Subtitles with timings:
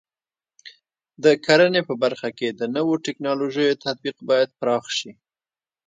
[1.23, 5.11] د کرنې په برخه کې د نوو ټکنالوژیو تطبیق باید پراخ شي.